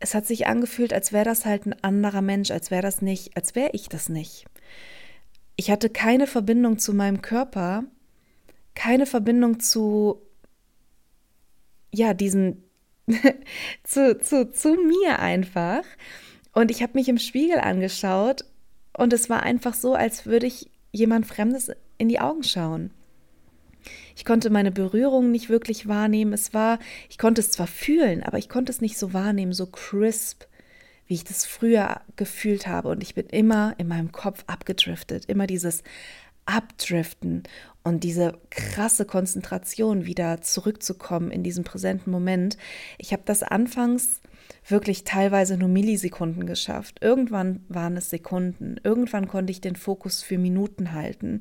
[0.00, 3.36] Es hat sich angefühlt, als wäre das halt ein anderer Mensch, als wäre das nicht,
[3.36, 4.46] als wäre ich das nicht.
[5.56, 7.84] Ich hatte keine Verbindung zu meinem Körper,
[8.74, 10.22] keine Verbindung zu
[11.92, 12.64] ja, diesen,
[13.84, 15.84] zu, zu, zu mir einfach.
[16.52, 18.44] Und ich habe mich im Spiegel angeschaut
[18.96, 22.90] und es war einfach so, als würde ich jemand Fremdes in die Augen schauen.
[24.20, 26.34] Ich konnte meine Berührung nicht wirklich wahrnehmen.
[26.34, 26.78] Es war,
[27.08, 30.44] ich konnte es zwar fühlen, aber ich konnte es nicht so wahrnehmen, so crisp,
[31.06, 32.90] wie ich das früher gefühlt habe.
[32.90, 35.82] Und ich bin immer in meinem Kopf abgedriftet, immer dieses
[36.44, 37.44] Abdriften
[37.82, 42.58] und diese krasse Konzentration wieder zurückzukommen in diesen präsenten Moment.
[42.98, 44.20] Ich habe das anfangs
[44.68, 46.98] wirklich teilweise nur Millisekunden geschafft.
[47.00, 48.76] Irgendwann waren es Sekunden.
[48.84, 51.38] Irgendwann konnte ich den Fokus für Minuten halten.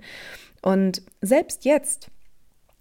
[0.62, 2.10] Und selbst jetzt,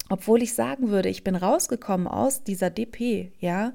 [0.08, 3.72] obwohl ich sagen würde, ich bin rausgekommen aus dieser DP, ja,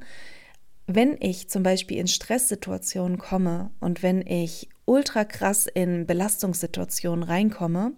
[0.86, 7.94] wenn ich zum Beispiel in Stresssituationen komme und wenn ich ultra krass in Belastungssituationen reinkomme,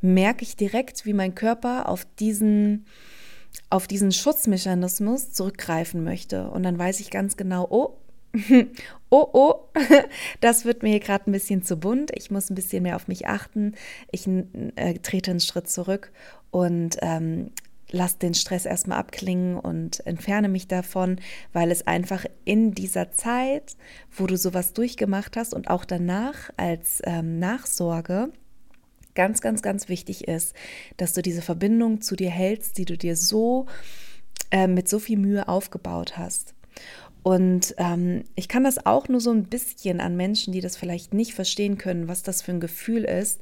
[0.00, 2.84] merke ich direkt, wie mein Körper auf diesen,
[3.70, 6.50] auf diesen Schutzmechanismus zurückgreifen möchte.
[6.50, 7.96] Und dann weiß ich ganz genau, oh,
[9.08, 9.54] oh, oh,
[10.42, 12.10] das wird mir gerade ein bisschen zu bunt.
[12.14, 13.74] Ich muss ein bisschen mehr auf mich achten.
[14.12, 16.12] Ich äh, trete einen Schritt zurück
[16.50, 17.52] und ähm,
[17.90, 21.20] lass den Stress erstmal abklingen und entferne mich davon,
[21.52, 23.76] weil es einfach in dieser Zeit,
[24.10, 28.30] wo du sowas durchgemacht hast und auch danach als ähm, Nachsorge,
[29.14, 30.54] ganz, ganz, ganz wichtig ist,
[30.96, 33.66] dass du diese Verbindung zu dir hältst, die du dir so
[34.50, 36.54] äh, mit so viel Mühe aufgebaut hast.
[37.22, 41.14] Und ähm, ich kann das auch nur so ein bisschen an Menschen, die das vielleicht
[41.14, 43.40] nicht verstehen können, was das für ein Gefühl ist,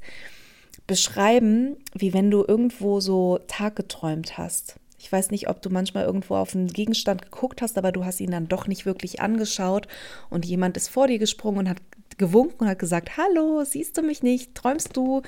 [0.87, 4.77] beschreiben, wie wenn du irgendwo so Tag geträumt hast.
[4.99, 8.21] Ich weiß nicht, ob du manchmal irgendwo auf einen Gegenstand geguckt hast, aber du hast
[8.21, 9.87] ihn dann doch nicht wirklich angeschaut
[10.31, 11.79] und jemand ist vor dir gesprungen und hat
[12.19, 15.23] gewunken und hat gesagt, hallo, siehst du mich nicht, träumst du?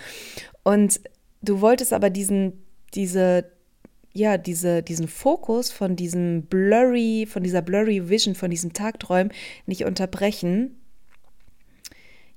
[0.63, 1.01] Und
[1.43, 3.45] du wolltest aber diesen, diese,
[4.15, 9.33] ja, diese, diesen Fokus von diesem blurry, von dieser blurry Vision, von diesem Tagträumen
[9.67, 10.78] nicht unterbrechen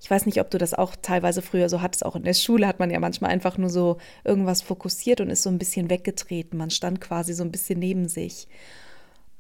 [0.02, 2.04] ich weiß nicht, ob du das auch teilweise früher so hattest.
[2.04, 5.44] Auch in der Schule hat man ja manchmal einfach nur so irgendwas fokussiert und ist
[5.44, 6.58] so ein bisschen weggetreten.
[6.58, 8.48] Man stand quasi so ein bisschen neben sich.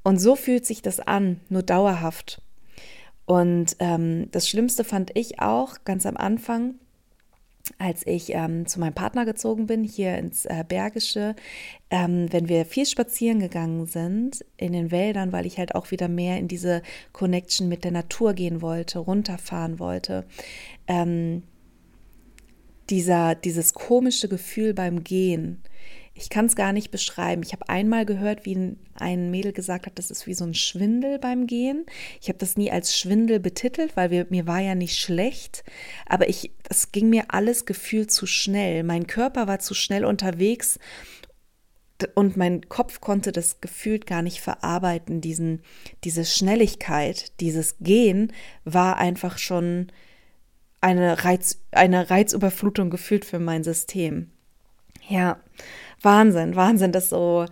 [0.03, 2.43] Und so fühlt sich das an, nur dauerhaft.
[3.25, 6.75] Und ähm, das Schlimmste fand ich auch ganz am Anfang,
[7.77, 11.35] als ich ähm, zu meinem Partner gezogen bin, hier ins äh, Bergische,
[11.89, 16.07] ähm, wenn wir viel spazieren gegangen sind in den Wäldern, weil ich halt auch wieder
[16.07, 16.81] mehr in diese
[17.11, 20.25] Connection mit der Natur gehen wollte, runterfahren wollte.
[20.87, 21.43] Ähm,
[22.89, 25.61] dieser, dieses komische Gefühl beim Gehen,
[26.21, 27.41] ich kann es gar nicht beschreiben.
[27.43, 31.19] Ich habe einmal gehört, wie ein Mädel gesagt hat, das ist wie so ein Schwindel
[31.19, 31.85] beim Gehen.
[32.21, 35.63] Ich habe das nie als Schwindel betitelt, weil wir, mir war ja nicht schlecht,
[36.05, 38.83] aber ich, das ging mir alles gefühlt zu schnell.
[38.83, 40.79] Mein Körper war zu schnell unterwegs
[42.15, 45.21] und mein Kopf konnte das gefühlt gar nicht verarbeiten.
[45.21, 45.61] Diesen,
[46.03, 48.31] diese Schnelligkeit, dieses Gehen
[48.63, 49.91] war einfach schon
[50.81, 54.31] eine, Reiz, eine Reizüberflutung gefühlt für mein System.
[55.11, 55.41] Ja,
[56.01, 57.45] Wahnsinn, Wahnsinn, das so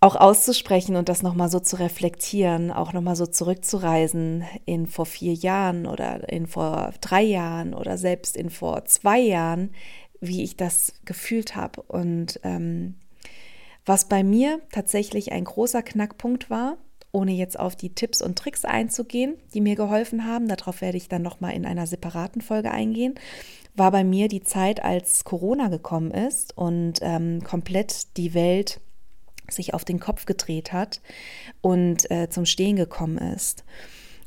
[0.00, 5.34] auch auszusprechen und das nochmal so zu reflektieren, auch nochmal so zurückzureisen in vor vier
[5.34, 9.72] Jahren oder in vor drei Jahren oder selbst in vor zwei Jahren,
[10.20, 11.82] wie ich das gefühlt habe.
[11.82, 12.94] Und ähm,
[13.84, 16.76] was bei mir tatsächlich ein großer Knackpunkt war,
[17.12, 21.08] ohne jetzt auf die Tipps und Tricks einzugehen, die mir geholfen haben, darauf werde ich
[21.08, 23.14] dann nochmal in einer separaten Folge eingehen,
[23.74, 28.80] war bei mir die Zeit, als Corona gekommen ist und ähm, komplett die Welt
[29.48, 31.00] sich auf den Kopf gedreht hat
[31.60, 33.64] und äh, zum Stehen gekommen ist.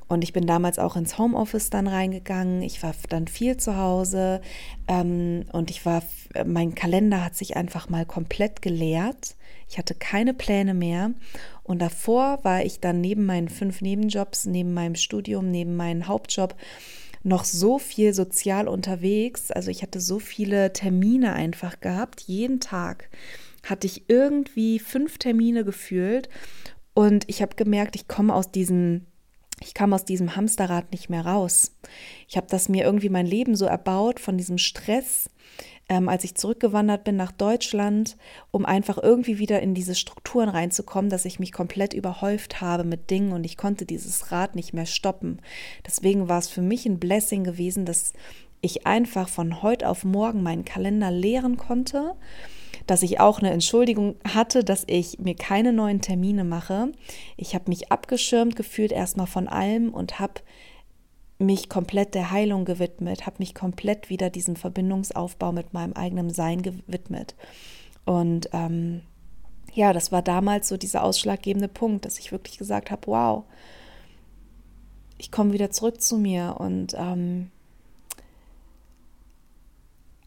[0.08, 2.62] Und ich bin damals auch ins Homeoffice dann reingegangen.
[2.64, 4.42] Ich war dann viel zu Hause
[4.90, 6.04] ähm, und ich war,
[6.46, 9.38] mein Kalender hat sich einfach mal komplett geleert.
[9.70, 11.12] Ich hatte keine Pläne mehr.
[11.72, 16.54] Und davor war ich dann neben meinen fünf Nebenjobs, neben meinem Studium, neben meinem Hauptjob
[17.24, 19.52] noch so viel sozial unterwegs.
[19.52, 22.20] Also ich hatte so viele Termine einfach gehabt.
[22.28, 23.10] Jeden Tag
[23.64, 26.28] hatte ich irgendwie fünf Termine gefühlt.
[26.94, 29.06] Und ich habe gemerkt, ich komme aus diesem,
[29.62, 31.72] ich kam aus diesem Hamsterrad nicht mehr raus.
[32.28, 35.30] Ich habe das mir irgendwie mein Leben so erbaut von diesem Stress,
[35.92, 38.16] ähm, als ich zurückgewandert bin nach Deutschland,
[38.50, 43.10] um einfach irgendwie wieder in diese Strukturen reinzukommen, dass ich mich komplett überhäuft habe mit
[43.10, 45.42] Dingen und ich konnte dieses Rad nicht mehr stoppen.
[45.86, 48.14] Deswegen war es für mich ein Blessing gewesen, dass
[48.62, 52.16] ich einfach von heute auf morgen meinen Kalender leeren konnte,
[52.88, 56.94] dass ich auch eine Entschuldigung hatte, dass ich mir keine neuen Termine mache.
[57.36, 60.36] Ich habe mich abgeschirmt gefühlt erstmal von allem und habe
[61.42, 66.62] mich komplett der Heilung gewidmet, habe mich komplett wieder diesem Verbindungsaufbau mit meinem eigenen Sein
[66.62, 67.36] gewidmet.
[68.06, 69.02] Und ähm,
[69.74, 73.44] ja, das war damals so dieser ausschlaggebende Punkt, dass ich wirklich gesagt habe, wow,
[75.18, 77.52] ich komme wieder zurück zu mir und ähm,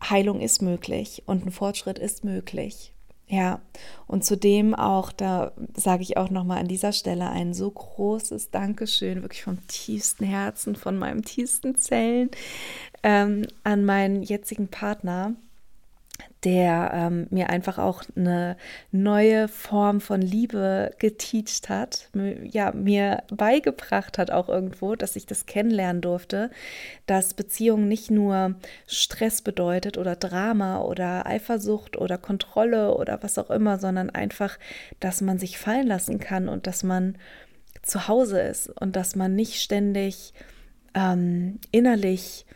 [0.02, 2.93] Heilung ist möglich und ein Fortschritt ist möglich.
[3.26, 3.62] Ja,
[4.06, 9.22] und zudem auch, da sage ich auch nochmal an dieser Stelle ein so großes Dankeschön,
[9.22, 12.30] wirklich vom tiefsten Herzen, von meinem tiefsten Zellen
[13.02, 15.34] ähm, an meinen jetzigen Partner,
[16.44, 18.56] der ähm, mir einfach auch eine
[18.92, 22.10] neue Form von Liebe geteacht hat,
[22.42, 26.50] ja, mir beigebracht hat auch irgendwo, dass ich das kennenlernen durfte,
[27.06, 33.50] dass Beziehung nicht nur Stress bedeutet oder Drama oder Eifersucht oder Kontrolle oder was auch
[33.50, 34.58] immer, sondern einfach,
[35.00, 37.16] dass man sich fallen lassen kann und dass man
[37.82, 40.34] zu Hause ist und dass man nicht ständig
[40.94, 42.46] ähm, innerlich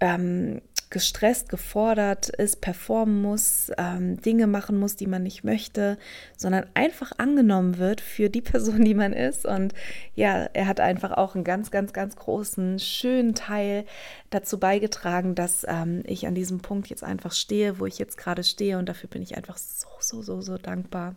[0.00, 0.62] ähm,
[0.92, 5.98] gestresst, gefordert ist, performen muss, ähm, Dinge machen muss, die man nicht möchte,
[6.36, 9.44] sondern einfach angenommen wird für die Person, die man ist.
[9.44, 9.74] Und
[10.14, 13.84] ja, er hat einfach auch einen ganz, ganz, ganz großen, schönen Teil
[14.30, 18.44] dazu beigetragen, dass ähm, ich an diesem Punkt jetzt einfach stehe, wo ich jetzt gerade
[18.44, 18.78] stehe.
[18.78, 21.16] Und dafür bin ich einfach so, so, so, so dankbar.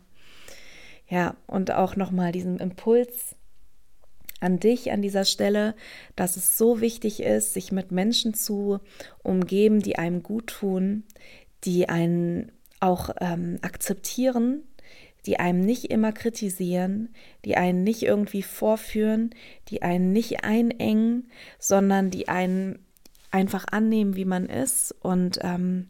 [1.08, 3.36] Ja, und auch nochmal diesen Impuls
[4.46, 5.76] an dich an dieser Stelle,
[6.16, 8.80] dass es so wichtig ist, sich mit Menschen zu
[9.24, 11.04] umgeben, die einem gut tun,
[11.64, 14.64] die einen auch ähm, akzeptieren,
[15.26, 17.10] die einem nicht immer kritisieren,
[17.44, 19.32] die einen nicht irgendwie vorführen,
[19.70, 22.80] die einen nicht einengen, sondern die einen
[23.32, 25.90] einfach annehmen, wie man ist und ähm,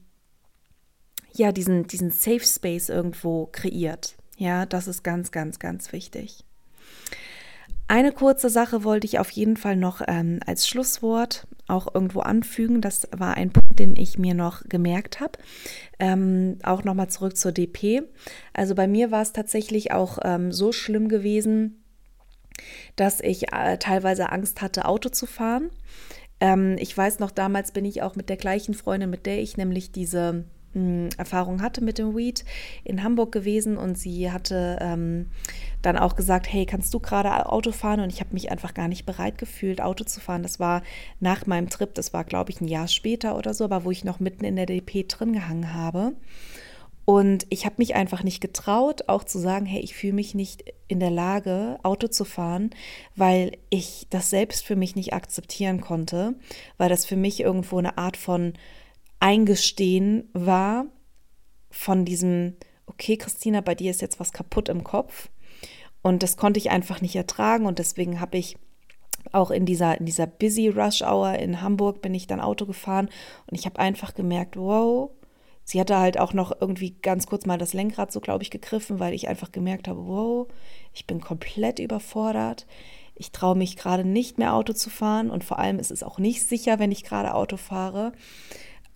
[1.34, 4.16] ja, diesen, diesen Safe Space irgendwo kreiert.
[4.38, 6.46] Ja, das ist ganz, ganz, ganz wichtig.
[7.88, 12.82] Eine kurze Sache wollte ich auf jeden Fall noch ähm, als Schlusswort auch irgendwo anfügen.
[12.82, 15.38] Das war ein Punkt, den ich mir noch gemerkt habe.
[16.00, 18.04] Ähm, auch nochmal zurück zur DP.
[18.54, 21.84] Also bei mir war es tatsächlich auch ähm, so schlimm gewesen,
[22.96, 25.70] dass ich äh, teilweise Angst hatte, Auto zu fahren.
[26.40, 29.58] Ähm, ich weiß noch, damals bin ich auch mit der gleichen Freundin, mit der ich
[29.58, 30.46] nämlich diese
[31.18, 32.46] Erfahrung hatte mit dem Weed
[32.84, 35.28] in Hamburg gewesen und sie hatte ähm,
[35.82, 38.00] dann auch gesagt, hey, kannst du gerade Auto fahren?
[38.00, 40.44] Und ich habe mich einfach gar nicht bereit gefühlt, Auto zu fahren.
[40.44, 40.84] Das war
[41.20, 44.04] nach meinem Trip, das war, glaube ich, ein Jahr später oder so, aber wo ich
[44.04, 46.14] noch mitten in der DP drin gehangen habe.
[47.06, 50.66] Und ich habe mich einfach nicht getraut, auch zu sagen, hey, ich fühle mich nicht
[50.88, 52.72] in der Lage, Auto zu fahren,
[53.16, 56.34] weil ich das selbst für mich nicht akzeptieren konnte,
[56.80, 58.54] weil das für mich irgendwo eine Art von
[59.26, 60.86] Eingestehen war
[61.72, 65.30] von diesem, okay, Christina, bei dir ist jetzt was kaputt im Kopf.
[66.04, 68.56] Und das konnte ich einfach nicht ertragen und deswegen habe ich
[69.32, 73.10] auch in dieser, in dieser Busy Rush Hour in Hamburg bin ich dann Auto gefahren
[73.48, 75.10] und ich habe einfach gemerkt, wow,
[75.64, 79.00] sie hatte halt auch noch irgendwie ganz kurz mal das Lenkrad so, glaube ich, gegriffen,
[79.00, 80.48] weil ich einfach gemerkt habe, wow,
[80.94, 82.68] ich bin komplett überfordert.
[83.16, 86.20] Ich traue mich gerade nicht mehr Auto zu fahren und vor allem ist es auch
[86.20, 88.12] nicht sicher, wenn ich gerade Auto fahre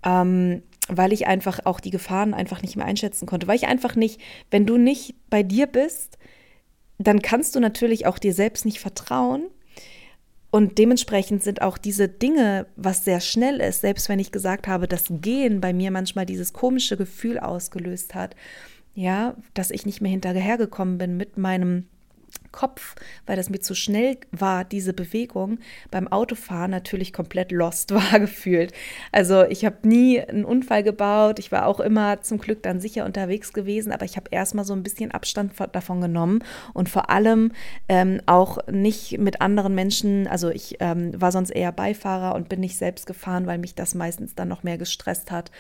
[0.03, 3.95] ähm, weil ich einfach auch die Gefahren einfach nicht mehr einschätzen konnte, weil ich einfach
[3.95, 6.17] nicht, wenn du nicht bei dir bist,
[6.97, 9.47] dann kannst du natürlich auch dir selbst nicht vertrauen.
[10.51, 14.87] Und dementsprechend sind auch diese Dinge, was sehr schnell ist, selbst wenn ich gesagt habe,
[14.87, 18.35] dass Gehen bei mir manchmal dieses komische Gefühl ausgelöst hat,
[18.95, 21.85] ja, dass ich nicht mehr hinterhergekommen bin mit meinem
[22.51, 25.59] Kopf, weil das mir zu schnell war, diese Bewegung
[25.91, 28.73] beim Autofahren natürlich komplett lost war gefühlt.
[29.11, 33.05] Also ich habe nie einen Unfall gebaut, ich war auch immer zum Glück dann sicher
[33.05, 37.51] unterwegs gewesen, aber ich habe erstmal so ein bisschen Abstand davon genommen und vor allem
[37.87, 42.59] ähm, auch nicht mit anderen Menschen, also ich ähm, war sonst eher Beifahrer und bin
[42.59, 45.51] nicht selbst gefahren, weil mich das meistens dann noch mehr gestresst hat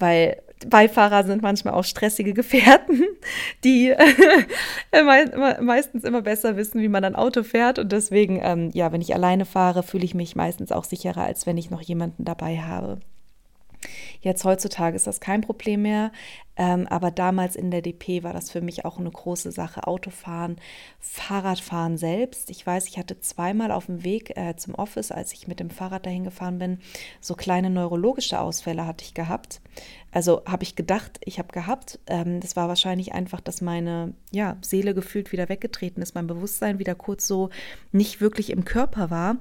[0.00, 3.02] weil Beifahrer sind manchmal auch stressige Gefährten,
[3.64, 3.94] die
[5.62, 7.78] meistens immer besser wissen, wie man ein Auto fährt.
[7.78, 11.46] Und deswegen, ähm, ja, wenn ich alleine fahre, fühle ich mich meistens auch sicherer, als
[11.46, 13.00] wenn ich noch jemanden dabei habe.
[14.20, 16.12] Jetzt heutzutage ist das kein Problem mehr,
[16.56, 19.86] ähm, aber damals in der DP war das für mich auch eine große Sache.
[19.86, 20.56] Autofahren,
[20.98, 22.50] Fahrradfahren selbst.
[22.50, 25.70] Ich weiß, ich hatte zweimal auf dem Weg äh, zum Office, als ich mit dem
[25.70, 26.78] Fahrrad dahin gefahren bin,
[27.20, 29.60] so kleine neurologische Ausfälle hatte ich gehabt.
[30.12, 31.98] Also habe ich gedacht, ich habe gehabt.
[32.06, 36.78] Ähm, das war wahrscheinlich einfach, dass meine ja, Seele gefühlt wieder weggetreten ist, mein Bewusstsein
[36.78, 37.50] wieder kurz so
[37.92, 39.36] nicht wirklich im Körper war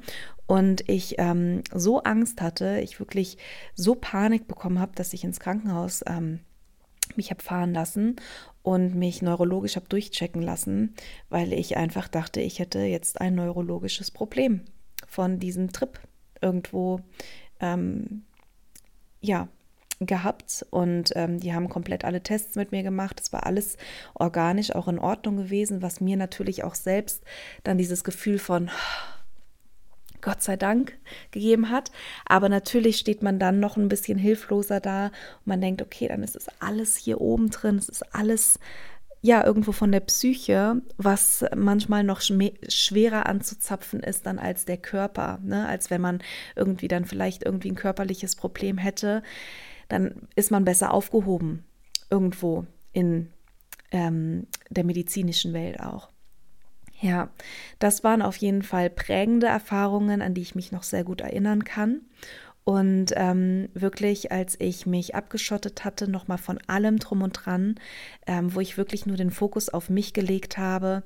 [0.49, 3.37] und ich ähm, so Angst hatte, ich wirklich
[3.75, 6.39] so Panik bekommen habe, dass ich ins Krankenhaus ähm,
[7.17, 8.15] mich habe fahren lassen
[8.61, 10.95] und mich neurologisch habe durchchecken lassen,
[11.29, 14.61] weil ich einfach dachte, ich hätte jetzt ein neurologisches Problem
[15.07, 15.99] von diesem Trip
[16.41, 17.01] irgendwo,
[17.59, 18.23] ähm,
[19.21, 19.49] ja,
[19.99, 23.19] gehabt und ähm, die haben komplett alle Tests mit mir gemacht.
[23.19, 23.75] Es war alles
[24.13, 27.23] organisch auch in Ordnung gewesen, was mir natürlich auch selbst
[27.63, 28.69] dann dieses Gefühl von
[30.21, 30.97] Gott sei Dank
[31.31, 31.91] gegeben hat.
[32.25, 36.23] Aber natürlich steht man dann noch ein bisschen hilfloser da und man denkt, okay, dann
[36.23, 38.59] ist es alles hier oben drin, es ist alles
[39.21, 45.39] ja irgendwo von der Psyche, was manchmal noch schwerer anzuzapfen ist dann als der Körper,
[45.43, 45.67] ne?
[45.67, 46.19] als wenn man
[46.55, 49.21] irgendwie dann vielleicht irgendwie ein körperliches Problem hätte,
[49.89, 51.65] dann ist man besser aufgehoben
[52.09, 53.29] irgendwo in
[53.91, 56.09] ähm, der medizinischen Welt auch.
[57.01, 57.29] Ja,
[57.79, 61.63] das waren auf jeden Fall prägende Erfahrungen, an die ich mich noch sehr gut erinnern
[61.63, 62.01] kann.
[62.65, 67.79] Und ähm, wirklich, als ich mich abgeschottet hatte, nochmal von allem drum und dran,
[68.27, 71.03] ähm, wo ich wirklich nur den Fokus auf mich gelegt habe,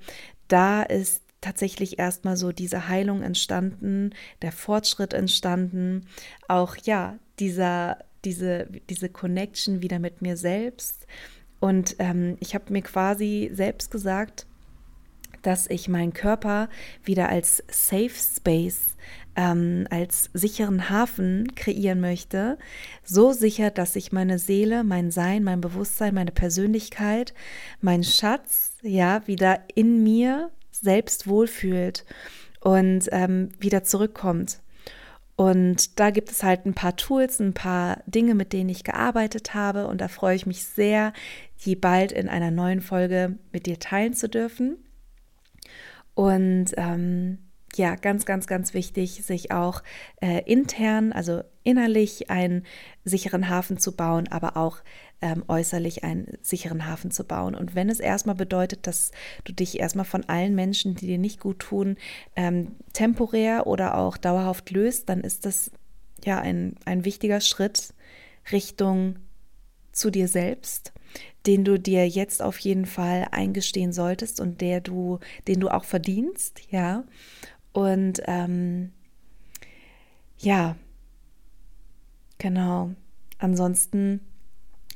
[0.48, 6.06] da ist tatsächlich erstmal so diese Heilung entstanden, der Fortschritt entstanden,
[6.48, 11.06] auch ja, dieser, diese, diese Connection wieder mit mir selbst.
[11.60, 14.48] Und ähm, ich habe mir quasi selbst gesagt,
[15.44, 16.70] dass ich meinen Körper
[17.04, 18.96] wieder als Safe Space,
[19.36, 22.58] ähm, als sicheren Hafen kreieren möchte.
[23.04, 27.34] So sicher, dass sich meine Seele, mein Sein, mein Bewusstsein, meine Persönlichkeit,
[27.82, 32.06] mein Schatz, ja, wieder in mir selbst wohlfühlt
[32.60, 34.60] und ähm, wieder zurückkommt.
[35.36, 39.56] Und da gibt es halt ein paar Tools, ein paar Dinge, mit denen ich gearbeitet
[39.56, 39.88] habe.
[39.88, 41.12] Und da freue ich mich sehr,
[41.66, 44.78] die bald in einer neuen Folge mit dir teilen zu dürfen.
[46.16, 47.40] Und ähm,
[47.76, 49.82] ja, ganz, ganz, ganz wichtig, sich auch
[50.22, 52.66] äh, intern, also innerlich einen
[53.04, 54.78] sicheren Hafen zu bauen, aber auch
[55.22, 57.56] ähm, äußerlich einen sicheren Hafen zu bauen.
[57.56, 59.12] Und wenn es erstmal bedeutet, dass
[59.44, 61.98] du dich erstmal von allen Menschen, die dir nicht gut tun,
[62.36, 65.72] ähm, temporär oder auch dauerhaft löst, dann ist das
[66.24, 67.94] ja ein, ein wichtiger Schritt
[68.52, 69.18] Richtung
[69.92, 70.94] zu dir selbst
[71.46, 75.84] den du dir jetzt auf jeden Fall eingestehen solltest und der du, den du auch
[75.84, 77.04] verdienst, ja.
[77.74, 78.92] Und ähm,
[80.38, 80.76] ja,
[82.38, 82.92] genau.
[83.40, 84.22] Ansonsten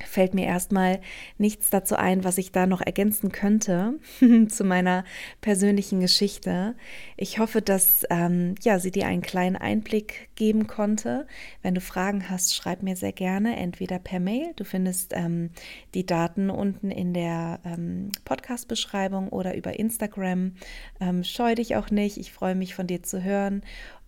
[0.05, 1.01] fällt mir erstmal
[1.37, 3.95] nichts dazu ein, was ich da noch ergänzen könnte
[4.47, 5.03] zu meiner
[5.41, 6.75] persönlichen Geschichte.
[7.15, 11.27] Ich hoffe, dass ähm, ja, sie dir einen kleinen Einblick geben konnte.
[11.61, 14.53] Wenn du Fragen hast, schreib mir sehr gerne, entweder per Mail.
[14.55, 15.49] Du findest ähm,
[15.93, 20.53] die Daten unten in der ähm, Podcast-Beschreibung oder über Instagram.
[20.99, 22.17] Ähm, scheu dich auch nicht.
[22.17, 23.63] Ich freue mich, von dir zu hören.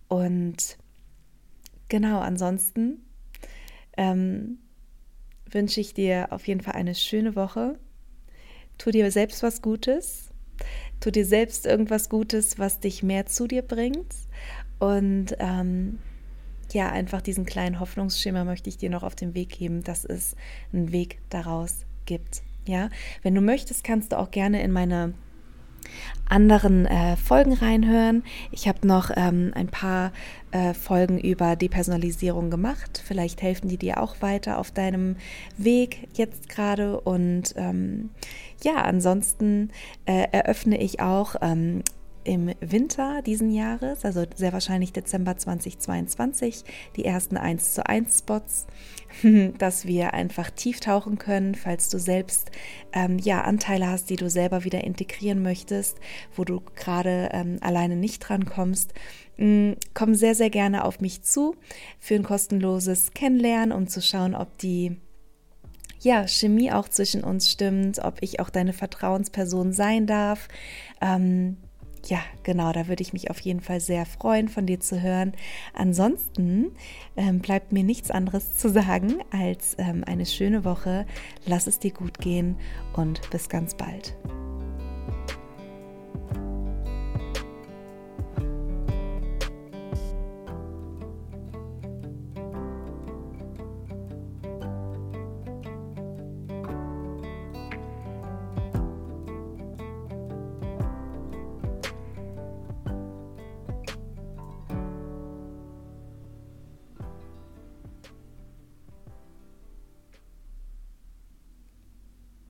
[0.08, 0.78] Und
[1.88, 3.04] genau, ansonsten.
[5.50, 7.78] Wünsche ich dir auf jeden Fall eine schöne Woche.
[8.78, 10.30] Tu dir selbst was Gutes.
[11.00, 14.14] Tu dir selbst irgendwas Gutes, was dich mehr zu dir bringt.
[14.78, 15.98] Und ähm,
[16.72, 20.36] ja, einfach diesen kleinen Hoffnungsschimmer möchte ich dir noch auf den Weg geben, dass es
[20.72, 22.42] einen Weg daraus gibt.
[22.66, 22.90] Ja,
[23.22, 25.14] wenn du möchtest, kannst du auch gerne in meine
[26.28, 28.22] anderen äh, Folgen reinhören.
[28.50, 30.12] Ich habe noch ähm, ein paar
[30.52, 33.02] äh, Folgen über Depersonalisierung gemacht.
[33.04, 35.16] Vielleicht helfen die dir auch weiter auf deinem
[35.56, 37.00] Weg jetzt gerade.
[37.00, 38.10] Und ähm,
[38.62, 39.70] ja, ansonsten
[40.06, 41.82] äh, eröffne ich auch ähm,
[42.24, 46.64] im Winter diesen Jahres, also sehr wahrscheinlich Dezember 2022,
[46.96, 48.66] die ersten 1 zu 1 Spots,
[49.58, 52.50] dass wir einfach tief tauchen können, falls du selbst
[52.92, 55.98] ähm, ja Anteile hast, die du selber wieder integrieren möchtest,
[56.36, 58.92] wo du gerade ähm, alleine nicht dran kommst.
[59.36, 61.56] Mm, komm sehr, sehr gerne auf mich zu
[61.98, 64.96] für ein kostenloses Kennenlernen, um zu schauen, ob die
[66.02, 70.48] ja, Chemie auch zwischen uns stimmt, ob ich auch deine Vertrauensperson sein darf.
[71.00, 71.58] Ähm,
[72.06, 75.32] ja, genau, da würde ich mich auf jeden Fall sehr freuen, von dir zu hören.
[75.74, 76.72] Ansonsten
[77.16, 81.06] ähm, bleibt mir nichts anderes zu sagen als ähm, eine schöne Woche.
[81.46, 82.56] Lass es dir gut gehen
[82.94, 84.16] und bis ganz bald.